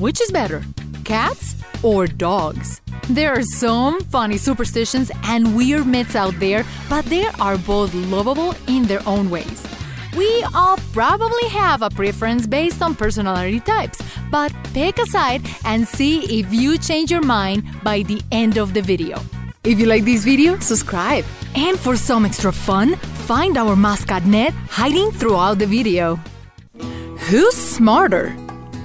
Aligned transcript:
Which 0.00 0.22
is 0.22 0.30
better, 0.30 0.64
cats 1.04 1.56
or 1.82 2.06
dogs? 2.06 2.80
There 3.10 3.34
are 3.34 3.42
some 3.42 4.00
funny 4.00 4.38
superstitions 4.38 5.10
and 5.24 5.54
weird 5.54 5.86
myths 5.86 6.16
out 6.16 6.32
there, 6.40 6.64
but 6.88 7.04
they 7.04 7.26
are 7.38 7.58
both 7.58 7.92
lovable 7.92 8.54
in 8.66 8.84
their 8.84 9.06
own 9.06 9.28
ways. 9.28 9.62
We 10.16 10.42
all 10.54 10.78
probably 10.94 11.46
have 11.48 11.82
a 11.82 11.90
preference 11.90 12.46
based 12.46 12.80
on 12.80 12.94
personality 12.94 13.60
types, 13.60 14.00
but 14.30 14.54
pick 14.72 14.98
a 14.98 15.04
side 15.04 15.42
and 15.66 15.86
see 15.86 16.40
if 16.40 16.50
you 16.50 16.78
change 16.78 17.10
your 17.10 17.20
mind 17.20 17.62
by 17.82 18.02
the 18.02 18.22
end 18.32 18.56
of 18.56 18.72
the 18.72 18.80
video. 18.80 19.20
If 19.64 19.78
you 19.78 19.84
like 19.84 20.06
this 20.06 20.24
video, 20.24 20.58
subscribe. 20.60 21.26
And 21.54 21.78
for 21.78 21.94
some 21.94 22.24
extra 22.24 22.52
fun, 22.52 22.96
find 23.28 23.58
our 23.58 23.76
mascot 23.76 24.24
Ned 24.24 24.54
hiding 24.70 25.10
throughout 25.10 25.58
the 25.58 25.66
video. 25.66 26.18
Who's 27.28 27.54
smarter? 27.54 28.34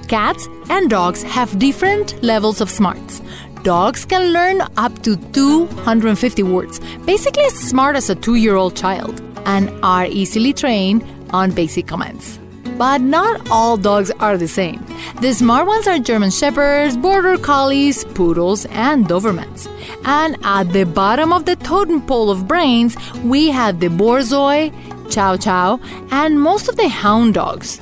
Cats 0.06 0.48
and 0.70 0.88
dogs 0.88 1.22
have 1.24 1.58
different 1.58 2.22
levels 2.22 2.60
of 2.60 2.70
smarts. 2.70 3.20
Dogs 3.62 4.04
can 4.04 4.32
learn 4.32 4.62
up 4.76 5.02
to 5.02 5.16
250 5.32 6.42
words, 6.44 6.78
basically 7.04 7.42
as 7.44 7.54
smart 7.54 7.96
as 7.96 8.08
a 8.08 8.14
two 8.14 8.36
year 8.36 8.54
old 8.54 8.76
child, 8.76 9.20
and 9.44 9.70
are 9.82 10.06
easily 10.06 10.52
trained 10.52 11.04
on 11.30 11.50
basic 11.50 11.88
commands. 11.88 12.38
But 12.78 13.00
not 13.00 13.50
all 13.50 13.76
dogs 13.76 14.10
are 14.20 14.36
the 14.36 14.46
same. 14.46 14.84
The 15.20 15.32
smart 15.32 15.66
ones 15.66 15.88
are 15.88 15.98
German 15.98 16.30
Shepherds, 16.30 16.96
Border 16.96 17.38
Collies, 17.38 18.04
Poodles, 18.04 18.66
and 18.66 19.06
Dobermans. 19.06 19.66
And 20.04 20.36
at 20.44 20.72
the 20.72 20.84
bottom 20.84 21.32
of 21.32 21.46
the 21.46 21.56
totem 21.56 22.02
pole 22.02 22.30
of 22.30 22.46
brains, 22.46 22.96
we 23.24 23.50
have 23.50 23.80
the 23.80 23.88
Borzoi, 23.88 24.70
Chow 25.10 25.36
Chow, 25.36 25.80
and 26.10 26.40
most 26.40 26.68
of 26.68 26.76
the 26.76 26.88
hound 26.88 27.34
dogs. 27.34 27.80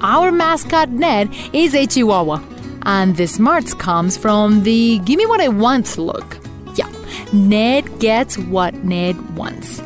Our 0.00 0.30
mascot 0.30 0.90
Ned 0.90 1.34
is 1.52 1.74
a 1.74 1.86
Chihuahua, 1.86 2.40
and 2.82 3.16
the 3.16 3.26
smarts 3.26 3.74
comes 3.74 4.16
from 4.16 4.62
the 4.62 4.98
give 5.00 5.18
me 5.18 5.26
what 5.26 5.40
I 5.40 5.48
want 5.48 5.98
look. 5.98 6.38
Yeah, 6.76 6.90
Ned 7.32 7.98
gets 7.98 8.38
what 8.38 8.74
Ned 8.84 9.36
wants. 9.36 9.80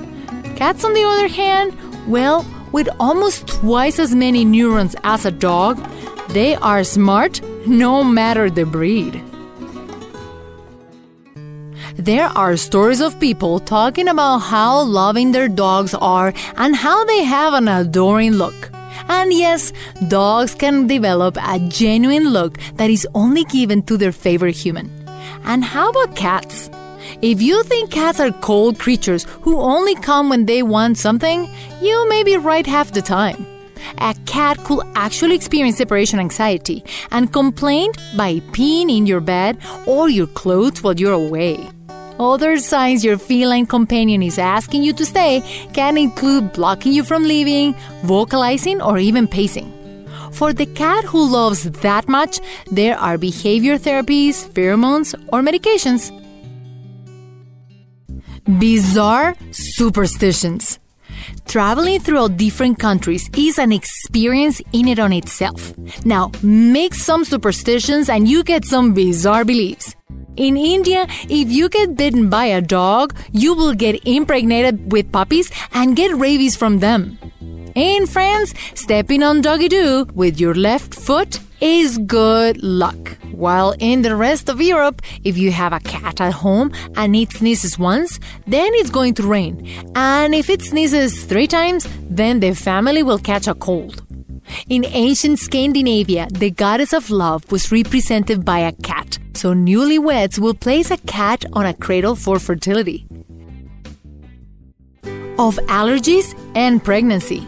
Cats, 0.57 0.85
on 0.85 0.93
the 0.93 1.03
other 1.03 1.29
hand, 1.29 1.77
well, 2.07 2.45
with 2.73 2.89
almost 3.01 3.47
twice 3.47 3.99
as 3.99 4.15
many 4.15 4.45
neurons 4.45 4.97
as 5.05 5.25
a 5.25 5.31
dog, 5.31 5.79
they 6.31 6.57
are 6.57 6.85
smart 6.85 7.41
no 7.67 8.05
matter 8.05 8.51
the 8.51 8.67
breed. 8.67 9.23
There 11.97 12.27
are 12.27 12.57
stories 12.57 13.01
of 13.01 13.21
people 13.21 13.61
talking 13.61 14.09
about 14.09 14.39
how 14.39 14.83
loving 14.83 15.33
their 15.33 15.49
dogs 15.49 15.95
are 15.95 16.33
and 16.57 16.75
how 16.75 17.05
they 17.05 17.23
have 17.23 17.55
an 17.55 17.69
adoring 17.69 18.33
look. 18.33 18.72
And 19.13 19.31
yes, 19.31 19.73
dogs 20.09 20.55
can 20.55 20.87
develop 20.87 21.37
a 21.37 21.59
genuine 21.69 22.31
look 22.31 22.59
that 22.77 22.89
is 22.89 23.07
only 23.15 23.45
given 23.45 23.83
to 23.83 23.99
their 23.99 24.11
favorite 24.11 24.57
human. 24.57 24.91
And 25.45 25.63
how 25.63 25.91
about 25.91 26.17
cats? 26.17 26.71
If 27.21 27.43
you 27.43 27.63
think 27.65 27.91
cats 27.91 28.21
are 28.21 28.33
cold 28.41 28.79
creatures 28.79 29.25
who 29.43 29.61
only 29.61 29.95
come 29.97 30.31
when 30.31 30.47
they 30.47 30.63
want 30.63 30.97
something, 30.97 31.47
you 31.83 32.09
may 32.09 32.23
be 32.25 32.39
right 32.39 32.67
half 32.67 32.93
the 32.93 33.03
time. 33.03 33.47
A 33.99 34.15
cat 34.25 34.57
could 34.65 34.83
actually 34.95 35.35
experience 35.35 35.77
separation 35.77 36.19
anxiety 36.19 36.83
and 37.11 37.33
complain 37.33 37.93
by 38.17 38.41
peeing 38.57 38.97
in 38.97 39.07
your 39.07 39.21
bed 39.21 39.59
or 39.87 40.09
your 40.09 40.29
clothes 40.29 40.83
while 40.83 40.99
you're 40.99 41.13
away. 41.13 41.69
Other 42.23 42.57
signs 42.59 43.05
your 43.05 43.19
feline 43.19 43.67
companion 43.67 44.23
is 44.23 44.39
asking 44.39 44.85
you 44.85 44.93
to 44.93 45.05
stay 45.05 45.43
can 45.75 45.99
include 45.99 46.53
blocking 46.53 46.93
you 46.93 47.03
from 47.03 47.25
leaving, 47.25 47.75
vocalizing, 48.05 48.81
or 48.81 48.99
even 48.99 49.27
pacing. 49.27 49.69
For 50.31 50.53
the 50.53 50.67
cat 50.67 51.05
who 51.05 51.29
loves 51.29 51.65
that 51.83 52.09
much, 52.09 52.39
there 52.71 52.97
are 52.97 53.19
behavior 53.19 53.77
therapies, 53.77 54.49
pheromones, 54.51 55.15
or 55.33 55.43
medications. 55.43 56.13
Bizarre 58.61 59.35
superstitions. 59.51 60.79
Traveling 61.47 61.99
throughout 62.01 62.37
different 62.37 62.79
countries 62.79 63.29
is 63.37 63.59
an 63.59 63.73
experience 63.73 64.63
in 64.73 64.87
it 64.87 65.01
on 65.01 65.13
itself. 65.13 65.77
Now, 66.05 66.31
mix 66.43 67.03
some 67.03 67.25
superstitions 67.25 68.09
and 68.09 68.29
you 68.29 68.45
get 68.45 68.65
some 68.65 68.95
bizarre 68.95 69.45
beliefs. 69.45 69.97
In 70.37 70.57
India, 70.57 71.07
if 71.29 71.51
you 71.51 71.69
get 71.69 71.95
bitten 71.95 72.31
by 72.31 72.47
a 72.47 72.63
dog, 72.63 73.15
you 73.33 73.55
will 73.55 73.75
get 73.75 74.07
impregnated 74.07 74.91
with 74.91 75.13
puppies 75.13 75.51
and 75.75 75.95
get 75.95 76.15
rabies 76.17 76.57
from 76.57 76.79
them. 76.79 77.19
In 77.75 78.07
France, 78.07 78.55
stepping 78.75 79.23
on 79.23 79.43
doggy 79.43 79.69
doo 79.69 80.07
with 80.15 80.41
your 80.41 80.55
left 80.55 80.95
foot 80.95 81.39
is 81.61 81.99
good 81.99 82.63
luck. 82.63 83.19
While 83.33 83.75
in 83.79 84.03
the 84.03 84.17
rest 84.17 84.49
of 84.49 84.61
Europe, 84.61 85.03
if 85.23 85.37
you 85.37 85.53
have 85.53 85.73
a 85.73 85.81
cat 85.81 86.21
at 86.21 86.33
home 86.33 86.73
and 86.97 87.15
it 87.15 87.33
sneezes 87.33 87.79
once, 87.79 88.19
then 88.47 88.71
it's 88.75 88.91
going 88.91 89.15
to 89.15 89.23
rain. 89.23 89.69
And 89.95 90.35
if 90.35 90.49
it 90.49 90.63
sneezes 90.63 91.25
three 91.25 91.47
times, 91.47 91.87
then 92.09 92.41
the 92.41 92.55
family 92.55 93.03
will 93.03 93.19
catch 93.19 93.49
a 93.49 93.55
cold. 93.55 94.03
In 94.69 94.85
ancient 94.87 95.39
Scandinavia, 95.39 96.29
the 96.31 96.51
goddess 96.51 96.93
of 96.93 97.11
love 97.11 97.51
was 97.51 97.73
represented 97.73 98.45
by 98.45 98.61
a 98.61 98.73
cat, 98.73 99.19
so 99.35 99.55
newlyweds 99.55 100.39
will 100.39 100.55
place 100.55 100.91
a 100.91 100.97
cat 100.99 101.45
on 101.53 101.67
a 101.67 101.75
cradle 101.75 102.17
for 102.17 102.39
fertility. 102.39 103.07
Of 105.39 105.57
allergies 105.67 106.35
and 106.55 106.83
pregnancy. 106.83 107.47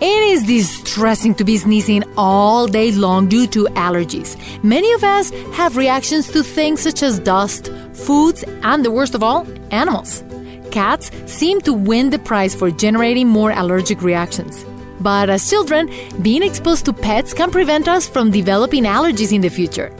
It 0.00 0.22
is 0.30 0.44
distressing 0.44 1.34
to 1.34 1.44
be 1.44 1.58
sneezing 1.58 2.04
all 2.16 2.68
day 2.68 2.92
long 2.92 3.28
due 3.28 3.48
to 3.48 3.64
allergies. 3.74 4.36
Many 4.62 4.92
of 4.92 5.02
us 5.02 5.30
have 5.54 5.76
reactions 5.76 6.30
to 6.30 6.44
things 6.44 6.80
such 6.80 7.02
as 7.02 7.18
dust, 7.18 7.72
foods, 7.94 8.44
and 8.62 8.84
the 8.84 8.92
worst 8.92 9.16
of 9.16 9.24
all, 9.24 9.44
animals. 9.72 10.22
Cats 10.70 11.10
seem 11.26 11.60
to 11.62 11.72
win 11.72 12.10
the 12.10 12.18
prize 12.20 12.54
for 12.54 12.70
generating 12.70 13.26
more 13.26 13.50
allergic 13.50 14.00
reactions. 14.00 14.64
But 15.00 15.30
as 15.30 15.48
children, 15.48 15.90
being 16.22 16.42
exposed 16.42 16.84
to 16.86 16.92
pets 16.92 17.32
can 17.32 17.50
prevent 17.50 17.88
us 17.88 18.08
from 18.08 18.30
developing 18.30 18.84
allergies 18.84 19.32
in 19.32 19.40
the 19.40 19.48
future. 19.48 19.92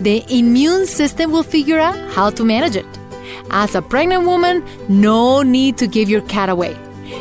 The 0.00 0.24
immune 0.28 0.86
system 0.86 1.32
will 1.32 1.42
figure 1.42 1.78
out 1.78 1.96
how 2.12 2.30
to 2.30 2.44
manage 2.44 2.76
it. 2.76 2.86
As 3.50 3.74
a 3.74 3.82
pregnant 3.82 4.26
woman, 4.26 4.64
no 4.88 5.42
need 5.42 5.78
to 5.78 5.86
give 5.86 6.08
your 6.08 6.22
cat 6.22 6.48
away. 6.48 6.76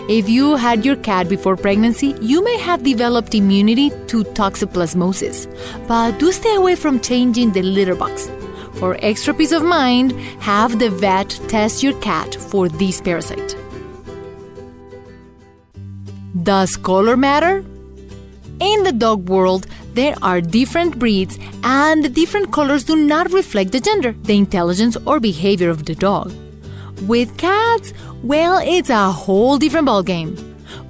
If 0.09 0.29
you 0.29 0.55
had 0.55 0.85
your 0.85 0.95
cat 0.95 1.29
before 1.29 1.55
pregnancy, 1.55 2.15
you 2.21 2.43
may 2.43 2.57
have 2.57 2.83
developed 2.83 3.33
immunity 3.33 3.89
to 4.07 4.23
toxoplasmosis, 4.23 5.47
but 5.87 6.19
do 6.19 6.31
stay 6.31 6.55
away 6.55 6.75
from 6.75 6.99
changing 6.99 7.51
the 7.51 7.61
litter 7.61 7.95
box. 7.95 8.29
For 8.73 8.97
extra 9.01 9.33
peace 9.33 9.51
of 9.51 9.63
mind, 9.63 10.11
have 10.41 10.79
the 10.79 10.89
vet 10.89 11.29
test 11.47 11.81
your 11.81 11.93
cat 12.01 12.35
for 12.35 12.67
this 12.67 12.99
parasite. 12.99 13.55
Does 16.45 16.77
color 16.77 17.17
matter? 17.17 17.65
In 18.59 18.83
the 18.83 18.91
dog 18.91 19.27
world, 19.27 19.65
there 19.95 20.13
are 20.21 20.41
different 20.41 20.99
breeds, 20.99 21.39
and 21.63 22.05
the 22.05 22.09
different 22.09 22.53
colors 22.53 22.83
do 22.83 22.95
not 22.95 23.33
reflect 23.33 23.71
the 23.71 23.79
gender, 23.79 24.11
the 24.11 24.37
intelligence, 24.37 24.95
or 25.07 25.19
behavior 25.19 25.71
of 25.71 25.85
the 25.85 25.95
dog. 25.95 26.31
With 27.07 27.35
cats, 27.39 27.93
well, 28.21 28.59
it's 28.63 28.91
a 28.91 29.11
whole 29.11 29.57
different 29.57 29.87
ballgame. 29.87 30.37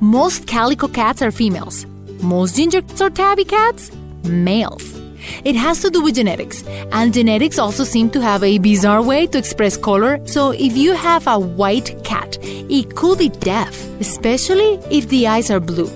Most 0.01 0.45
calico 0.45 0.89
cats 0.89 1.21
are 1.21 1.31
females. 1.31 1.85
Most 2.21 2.57
ginger 2.57 2.81
or 2.99 3.09
tabby 3.09 3.45
cats, 3.45 3.93
males. 4.25 4.94
It 5.43 5.55
has 5.55 5.81
to 5.81 5.89
do 5.89 6.01
with 6.01 6.15
genetics, 6.15 6.63
and 6.91 7.13
genetics 7.13 7.59
also 7.59 7.83
seem 7.83 8.09
to 8.11 8.21
have 8.21 8.43
a 8.43 8.57
bizarre 8.57 9.01
way 9.01 9.27
to 9.27 9.37
express 9.37 9.77
color. 9.77 10.19
So, 10.25 10.51
if 10.51 10.77
you 10.77 10.93
have 10.93 11.27
a 11.27 11.39
white 11.39 12.03
cat, 12.03 12.37
it 12.41 12.95
could 12.95 13.19
be 13.19 13.29
deaf, 13.29 13.85
especially 13.99 14.79
if 14.89 15.07
the 15.09 15.27
eyes 15.27 15.51
are 15.51 15.59
blue. 15.59 15.89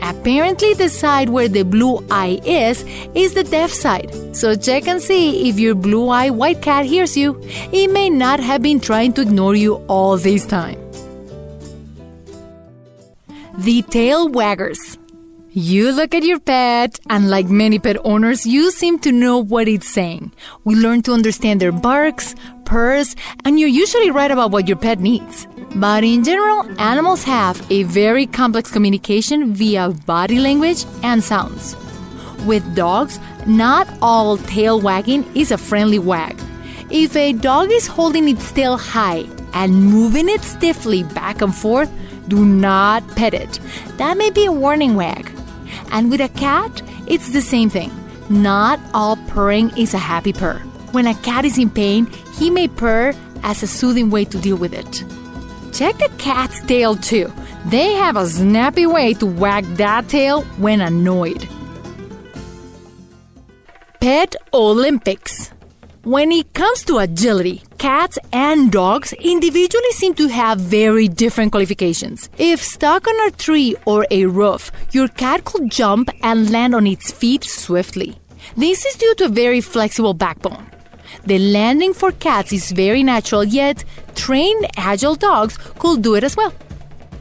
Apparently, 0.00 0.74
the 0.74 0.88
side 0.88 1.30
where 1.30 1.48
the 1.48 1.62
blue 1.62 2.04
eye 2.10 2.40
is 2.44 2.84
is 3.14 3.34
the 3.34 3.44
deaf 3.44 3.70
side. 3.72 4.10
So 4.36 4.54
check 4.54 4.86
and 4.86 5.00
see 5.00 5.48
if 5.48 5.58
your 5.58 5.74
blue 5.74 6.08
eye 6.08 6.30
white 6.30 6.62
cat 6.62 6.84
hears 6.84 7.16
you. 7.16 7.40
It 7.72 7.90
may 7.90 8.10
not 8.10 8.40
have 8.40 8.62
been 8.62 8.80
trying 8.80 9.14
to 9.14 9.22
ignore 9.22 9.54
you 9.54 9.76
all 9.88 10.16
this 10.16 10.46
time. 10.46 10.78
The 13.58 13.82
tail 13.82 14.28
waggers. 14.28 14.98
You 15.58 15.90
look 15.90 16.12
at 16.12 16.22
your 16.22 16.38
pet, 16.38 17.00
and 17.08 17.30
like 17.30 17.48
many 17.48 17.78
pet 17.78 17.96
owners, 18.04 18.44
you 18.44 18.70
seem 18.70 18.98
to 18.98 19.10
know 19.10 19.38
what 19.38 19.68
it's 19.68 19.88
saying. 19.88 20.32
We 20.64 20.74
learn 20.74 21.00
to 21.04 21.14
understand 21.14 21.62
their 21.62 21.72
barks, 21.72 22.34
purrs, 22.66 23.16
and 23.42 23.58
you're 23.58 23.70
usually 23.70 24.10
right 24.10 24.30
about 24.30 24.50
what 24.50 24.68
your 24.68 24.76
pet 24.76 25.00
needs. 25.00 25.48
But 25.76 26.04
in 26.04 26.24
general, 26.24 26.68
animals 26.78 27.24
have 27.24 27.56
a 27.72 27.84
very 27.84 28.26
complex 28.26 28.70
communication 28.70 29.54
via 29.54 29.92
body 30.04 30.40
language 30.40 30.84
and 31.02 31.24
sounds. 31.24 31.74
With 32.44 32.76
dogs, 32.76 33.18
not 33.46 33.88
all 34.02 34.36
tail 34.36 34.78
wagging 34.78 35.24
is 35.34 35.52
a 35.52 35.56
friendly 35.56 35.98
wag. 35.98 36.38
If 36.90 37.16
a 37.16 37.32
dog 37.32 37.70
is 37.70 37.86
holding 37.86 38.28
its 38.28 38.52
tail 38.52 38.76
high 38.76 39.24
and 39.54 39.86
moving 39.86 40.28
it 40.28 40.42
stiffly 40.42 41.02
back 41.02 41.40
and 41.40 41.54
forth, 41.54 41.90
do 42.28 42.44
not 42.44 43.08
pet 43.16 43.32
it. 43.32 43.58
That 43.96 44.18
may 44.18 44.28
be 44.28 44.44
a 44.44 44.52
warning 44.52 44.96
wag. 44.96 45.32
And 45.90 46.10
with 46.10 46.20
a 46.20 46.28
cat, 46.28 46.82
it's 47.06 47.30
the 47.30 47.40
same 47.40 47.70
thing. 47.70 47.90
Not 48.28 48.80
all 48.92 49.16
purring 49.28 49.70
is 49.76 49.94
a 49.94 49.98
happy 49.98 50.32
purr. 50.32 50.58
When 50.92 51.06
a 51.06 51.14
cat 51.14 51.44
is 51.44 51.58
in 51.58 51.70
pain, 51.70 52.06
he 52.38 52.50
may 52.50 52.68
purr 52.68 53.14
as 53.42 53.62
a 53.62 53.66
soothing 53.66 54.10
way 54.10 54.24
to 54.24 54.38
deal 54.38 54.56
with 54.56 54.74
it. 54.74 55.04
Check 55.72 55.98
the 55.98 56.10
cat's 56.18 56.60
tail 56.62 56.96
too. 56.96 57.32
They 57.66 57.92
have 57.92 58.16
a 58.16 58.26
snappy 58.26 58.86
way 58.86 59.14
to 59.14 59.26
wag 59.26 59.64
that 59.76 60.08
tail 60.08 60.42
when 60.58 60.80
annoyed. 60.80 61.48
Pet 64.00 64.36
Olympics. 64.54 65.50
When 66.04 66.30
it 66.30 66.54
comes 66.54 66.84
to 66.84 66.98
agility, 66.98 67.62
cats 67.78 68.18
and 68.32 68.72
dogs 68.72 69.12
individually 69.14 69.90
seem 69.92 70.14
to 70.14 70.28
have 70.28 70.58
very 70.58 71.08
different 71.08 71.52
qualifications. 71.52 72.28
If 72.38 72.62
stuck 72.62 73.06
on 73.06 73.28
a 73.28 73.30
tree 73.32 73.76
or 73.84 74.06
a 74.10 74.26
roof, 74.26 74.70
your 74.92 75.08
cat 75.08 75.44
could 75.44 75.70
jump 75.70 76.10
and 76.22 76.50
land 76.50 76.74
on 76.74 76.86
its 76.86 77.10
feet 77.12 77.44
swiftly. 77.44 78.18
This 78.56 78.84
is 78.84 78.96
due 78.96 79.14
to 79.16 79.24
a 79.26 79.28
very 79.28 79.60
flexible 79.60 80.14
backbone. 80.14 80.66
The 81.24 81.38
landing 81.38 81.94
for 81.94 82.12
cats 82.12 82.52
is 82.52 82.72
very 82.72 83.02
natural, 83.02 83.44
yet 83.44 83.84
trained 84.14 84.66
agile 84.76 85.14
dogs 85.14 85.56
could 85.78 86.02
do 86.02 86.14
it 86.14 86.24
as 86.24 86.36
well. 86.36 86.52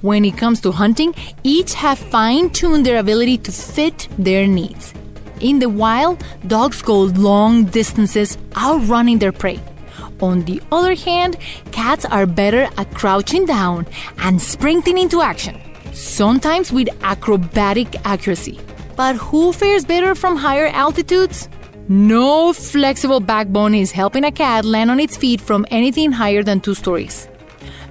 When 0.01 0.23
it 0.25 0.37
comes 0.37 0.61
to 0.61 0.71
hunting, 0.71 1.15
each 1.43 1.73
have 1.73 1.97
fine 1.97 2.49
tuned 2.51 2.85
their 2.85 2.99
ability 2.99 3.37
to 3.39 3.51
fit 3.51 4.07
their 4.17 4.45
needs. 4.47 4.93
In 5.39 5.59
the 5.59 5.69
wild, 5.69 6.23
dogs 6.47 6.81
go 6.81 7.01
long 7.03 7.65
distances 7.65 8.37
outrunning 8.55 9.19
their 9.19 9.31
prey. 9.31 9.59
On 10.21 10.41
the 10.45 10.61
other 10.71 10.95
hand, 10.95 11.37
cats 11.71 12.05
are 12.05 12.25
better 12.25 12.69
at 12.77 12.93
crouching 12.93 13.45
down 13.45 13.85
and 14.19 14.41
sprinting 14.41 14.97
into 14.97 15.21
action, 15.21 15.59
sometimes 15.93 16.71
with 16.71 16.89
acrobatic 17.03 17.95
accuracy. 18.05 18.59
But 18.95 19.15
who 19.17 19.51
fares 19.51 19.83
better 19.83 20.15
from 20.15 20.37
higher 20.37 20.67
altitudes? 20.67 21.49
No 21.87 22.53
flexible 22.53 23.19
backbone 23.19 23.75
is 23.75 23.91
helping 23.91 24.23
a 24.23 24.31
cat 24.31 24.65
land 24.65 24.89
on 24.89 24.99
its 24.99 25.17
feet 25.17 25.41
from 25.41 25.65
anything 25.69 26.11
higher 26.11 26.43
than 26.43 26.61
two 26.61 26.73
stories. 26.73 27.27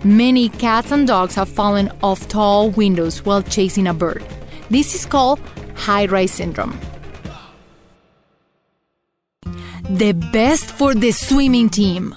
Many 0.03 0.49
cats 0.49 0.91
and 0.91 1.07
dogs 1.07 1.35
have 1.37 1.49
fallen 1.49 1.93
off 2.03 2.27
tall 2.29 2.71
windows 2.71 3.25
while 3.25 3.43
chasing 3.43 3.87
a 3.87 3.95
bird. 3.95 4.25
This 4.71 4.95
is 4.95 5.07
called 5.07 5.41
high 5.77 6.07
rise 6.07 6.33
syndrome. 6.33 6.79
The 9.91 10.13
best 10.13 10.71
for 10.71 10.95
the 10.95 11.13
swimming 11.13 11.69
team. 11.69 12.15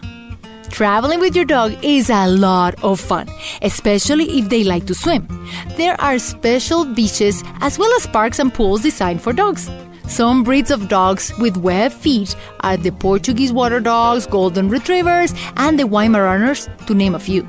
Traveling 0.69 1.19
with 1.19 1.35
your 1.35 1.43
dog 1.43 1.77
is 1.83 2.09
a 2.09 2.25
lot 2.25 2.81
of 2.81 2.97
fun, 2.97 3.27
especially 3.61 4.39
if 4.39 4.47
they 4.47 4.63
like 4.63 4.85
to 4.85 4.95
swim. 4.95 5.27
There 5.75 5.99
are 5.99 6.17
special 6.17 6.85
beaches 6.85 7.43
as 7.59 7.77
well 7.77 7.93
as 7.97 8.07
parks 8.07 8.39
and 8.39 8.53
pools 8.53 8.83
designed 8.83 9.21
for 9.21 9.33
dogs. 9.33 9.69
Some 10.07 10.45
breeds 10.45 10.71
of 10.71 10.87
dogs 10.87 11.33
with 11.39 11.57
webbed 11.57 11.93
feet 11.93 12.37
are 12.61 12.77
the 12.77 12.91
Portuguese 12.91 13.51
water 13.51 13.81
dogs, 13.81 14.25
golden 14.25 14.69
retrievers, 14.69 15.33
and 15.57 15.77
the 15.77 15.83
Weimaraners, 15.83 16.69
to 16.85 16.93
name 16.93 17.15
a 17.15 17.19
few. 17.19 17.45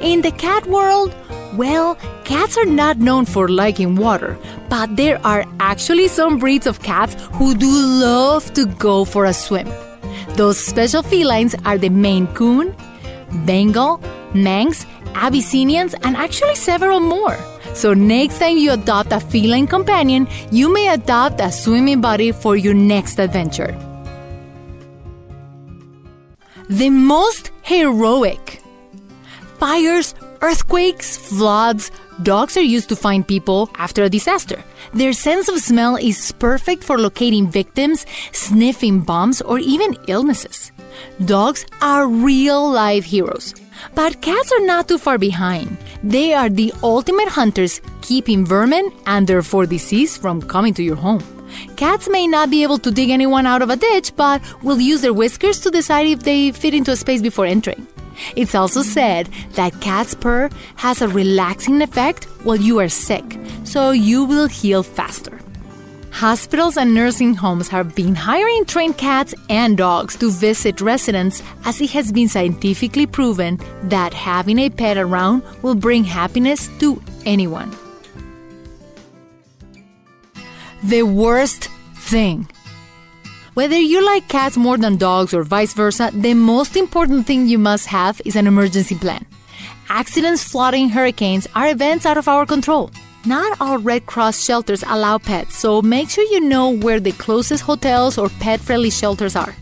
In 0.00 0.22
the 0.22 0.32
cat 0.32 0.66
world, 0.66 1.14
well, 1.54 1.96
cats 2.24 2.56
are 2.56 2.66
not 2.66 2.98
known 2.98 3.24
for 3.24 3.48
liking 3.48 3.96
water, 3.96 4.38
but 4.68 4.96
there 4.96 5.24
are 5.26 5.44
actually 5.60 6.08
some 6.08 6.38
breeds 6.38 6.66
of 6.66 6.82
cats 6.82 7.16
who 7.32 7.54
do 7.54 7.70
love 7.70 8.52
to 8.54 8.66
go 8.66 9.04
for 9.04 9.24
a 9.24 9.32
swim. 9.32 9.68
Those 10.34 10.58
special 10.58 11.02
felines 11.02 11.54
are 11.64 11.78
the 11.78 11.88
Maine 11.88 12.26
Coon, 12.28 12.74
Bengal, 13.44 14.00
Manx, 14.34 14.86
Abyssinians, 15.14 15.94
and 16.02 16.16
actually 16.16 16.54
several 16.54 17.00
more. 17.00 17.36
So, 17.74 17.94
next 17.94 18.38
time 18.38 18.56
you 18.56 18.72
adopt 18.72 19.12
a 19.12 19.20
feline 19.20 19.66
companion, 19.66 20.28
you 20.50 20.72
may 20.72 20.88
adopt 20.88 21.40
a 21.40 21.50
swimming 21.50 22.00
buddy 22.00 22.32
for 22.32 22.56
your 22.56 22.74
next 22.74 23.18
adventure. 23.18 23.76
The 26.68 26.90
most 26.90 27.50
heroic 27.62 28.60
fires, 29.58 30.14
earthquakes, 30.40 31.16
floods, 31.16 31.90
dogs 32.22 32.56
are 32.56 32.62
used 32.62 32.88
to 32.88 32.96
find 32.96 33.26
people 33.26 33.70
after 33.76 34.04
a 34.04 34.08
disaster. 34.08 34.62
Their 34.92 35.12
sense 35.12 35.48
of 35.48 35.58
smell 35.58 35.96
is 35.96 36.32
perfect 36.32 36.84
for 36.84 36.98
locating 36.98 37.48
victims, 37.48 38.06
sniffing 38.32 39.00
bombs, 39.00 39.40
or 39.40 39.58
even 39.58 39.96
illnesses. 40.06 40.72
Dogs 41.24 41.66
are 41.80 42.06
real 42.08 42.70
life 42.70 43.04
heroes. 43.04 43.54
But 43.94 44.20
cats 44.20 44.52
are 44.52 44.66
not 44.66 44.88
too 44.88 44.98
far 44.98 45.18
behind. 45.18 45.76
They 46.02 46.32
are 46.32 46.48
the 46.48 46.72
ultimate 46.82 47.28
hunters, 47.28 47.80
keeping 48.02 48.44
vermin 48.44 48.90
and 49.06 49.26
therefore 49.26 49.66
disease 49.66 50.16
from 50.16 50.42
coming 50.42 50.74
to 50.74 50.82
your 50.82 50.96
home. 50.96 51.22
Cats 51.76 52.08
may 52.08 52.26
not 52.26 52.50
be 52.50 52.62
able 52.62 52.78
to 52.78 52.90
dig 52.90 53.10
anyone 53.10 53.46
out 53.46 53.62
of 53.62 53.70
a 53.70 53.76
ditch, 53.76 54.14
but 54.16 54.42
will 54.62 54.80
use 54.80 55.00
their 55.00 55.14
whiskers 55.14 55.60
to 55.60 55.70
decide 55.70 56.06
if 56.06 56.20
they 56.20 56.50
fit 56.52 56.74
into 56.74 56.90
a 56.90 56.96
space 56.96 57.22
before 57.22 57.46
entering. 57.46 57.86
It's 58.36 58.54
also 58.54 58.82
said 58.82 59.28
that 59.52 59.80
cat's 59.80 60.14
purr 60.14 60.50
has 60.76 61.02
a 61.02 61.08
relaxing 61.08 61.82
effect 61.82 62.24
while 62.44 62.56
you 62.56 62.78
are 62.78 62.88
sick, 62.88 63.38
so 63.64 63.90
you 63.90 64.24
will 64.24 64.48
heal 64.48 64.82
faster. 64.82 65.40
Hospitals 66.10 66.76
and 66.76 66.94
nursing 66.94 67.34
homes 67.34 67.68
have 67.68 67.94
been 67.94 68.14
hiring 68.14 68.64
trained 68.64 68.98
cats 68.98 69.34
and 69.48 69.76
dogs 69.76 70.16
to 70.16 70.30
visit 70.30 70.80
residents 70.80 71.42
as 71.64 71.80
it 71.80 71.90
has 71.90 72.10
been 72.10 72.28
scientifically 72.28 73.06
proven 73.06 73.60
that 73.84 74.12
having 74.14 74.58
a 74.58 74.68
pet 74.68 74.96
around 74.96 75.44
will 75.62 75.76
bring 75.76 76.02
happiness 76.02 76.68
to 76.80 77.00
anyone. 77.24 77.70
The 80.82 81.02
worst 81.02 81.68
thing. 81.94 82.48
Whether 83.58 83.76
you 83.76 84.06
like 84.06 84.28
cats 84.28 84.56
more 84.56 84.78
than 84.78 84.98
dogs 84.98 85.34
or 85.34 85.42
vice 85.42 85.74
versa, 85.74 86.12
the 86.14 86.32
most 86.32 86.76
important 86.76 87.26
thing 87.26 87.48
you 87.48 87.58
must 87.58 87.88
have 87.88 88.20
is 88.24 88.36
an 88.36 88.46
emergency 88.46 88.94
plan. 88.94 89.26
Accidents, 89.88 90.44
flooding, 90.44 90.90
hurricanes 90.90 91.48
are 91.56 91.68
events 91.68 92.06
out 92.06 92.16
of 92.16 92.28
our 92.28 92.46
control. 92.46 92.92
Not 93.26 93.60
all 93.60 93.78
Red 93.78 94.06
Cross 94.06 94.44
shelters 94.44 94.84
allow 94.86 95.18
pets, 95.18 95.56
so 95.56 95.82
make 95.82 96.08
sure 96.08 96.22
you 96.22 96.38
know 96.38 96.70
where 96.70 97.00
the 97.00 97.10
closest 97.10 97.64
hotels 97.64 98.16
or 98.16 98.28
pet 98.28 98.60
friendly 98.60 98.90
shelters 98.90 99.34
are. 99.34 99.56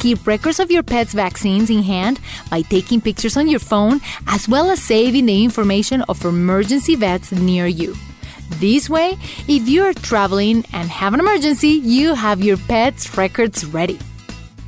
Keep 0.00 0.26
records 0.26 0.58
of 0.58 0.72
your 0.72 0.82
pet's 0.82 1.12
vaccines 1.14 1.70
in 1.70 1.84
hand 1.84 2.18
by 2.50 2.62
taking 2.62 3.00
pictures 3.00 3.36
on 3.36 3.46
your 3.46 3.60
phone, 3.60 4.00
as 4.26 4.48
well 4.48 4.72
as 4.72 4.82
saving 4.82 5.26
the 5.26 5.44
information 5.44 6.02
of 6.08 6.24
emergency 6.24 6.96
vets 6.96 7.30
near 7.30 7.68
you. 7.68 7.94
This 8.60 8.88
way, 8.88 9.18
if 9.48 9.68
you 9.68 9.84
are 9.84 9.92
traveling 9.92 10.64
and 10.72 10.88
have 10.88 11.14
an 11.14 11.20
emergency, 11.20 11.68
you 11.68 12.14
have 12.14 12.42
your 12.42 12.56
pet's 12.56 13.16
records 13.16 13.66
ready. 13.66 13.98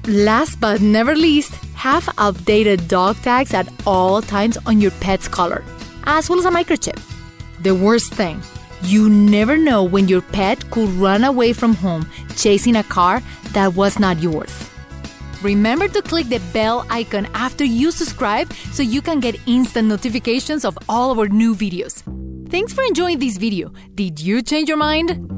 Last 0.06 0.60
but 0.60 0.80
never 0.80 1.14
least, 1.14 1.54
have 1.74 2.04
updated 2.16 2.88
dog 2.88 3.16
tags 3.22 3.54
at 3.54 3.68
all 3.86 4.20
times 4.20 4.58
on 4.66 4.80
your 4.80 4.90
pet's 5.00 5.28
collar, 5.28 5.64
as 6.04 6.28
well 6.28 6.38
as 6.38 6.44
a 6.44 6.50
microchip. 6.50 7.00
The 7.62 7.74
worst 7.74 8.12
thing, 8.14 8.42
you 8.82 9.08
never 9.08 9.56
know 9.56 9.84
when 9.84 10.08
your 10.08 10.22
pet 10.22 10.70
could 10.70 10.88
run 10.90 11.24
away 11.24 11.52
from 11.52 11.74
home 11.74 12.06
chasing 12.36 12.76
a 12.76 12.84
car 12.84 13.22
that 13.52 13.74
was 13.74 13.98
not 13.98 14.22
yours. 14.22 14.70
Remember 15.42 15.88
to 15.88 16.02
click 16.02 16.28
the 16.28 16.40
bell 16.52 16.84
icon 16.90 17.26
after 17.34 17.64
you 17.64 17.90
subscribe 17.90 18.52
so 18.72 18.82
you 18.82 19.00
can 19.00 19.20
get 19.20 19.40
instant 19.46 19.88
notifications 19.88 20.64
of 20.64 20.76
all 20.88 21.18
our 21.18 21.28
new 21.28 21.54
videos. 21.54 22.02
Thanks 22.50 22.72
for 22.72 22.82
enjoying 22.82 23.18
this 23.18 23.36
video. 23.36 23.72
Did 23.94 24.20
you 24.20 24.40
change 24.40 24.68
your 24.68 24.78
mind? 24.78 25.37